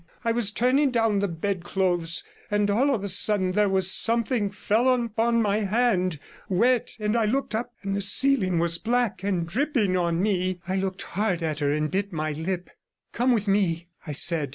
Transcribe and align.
'I 0.25 0.31
was 0.31 0.49
turning 0.49 0.89
down 0.89 1.19
the 1.19 1.27
bed 1.27 1.63
clothes, 1.63 2.23
and 2.49 2.71
all 2.71 2.91
of 2.95 3.03
a 3.03 3.07
sudden 3.07 3.51
there 3.51 3.69
was 3.69 3.91
something 3.93 4.49
fell 4.49 4.89
upon 4.91 5.43
my 5.43 5.57
hand, 5.57 6.17
wet, 6.49 6.95
and 6.99 7.15
I 7.15 7.25
looked 7.25 7.53
up, 7.53 7.71
and 7.83 7.95
the 7.95 8.01
ceiling 8.01 8.57
was 8.57 8.79
black 8.79 9.21
and 9.21 9.45
dripping 9.45 9.95
on 9.95 10.19
me.' 10.19 10.59
I 10.67 10.75
looked 10.77 11.03
hard 11.03 11.43
at 11.43 11.59
her 11.59 11.71
and 11.71 11.91
bit 11.91 12.11
my 12.11 12.31
lip. 12.31 12.71
'Come 13.13 13.31
with 13.31 13.47
me,' 13.47 13.89
I 14.07 14.13
said. 14.13 14.49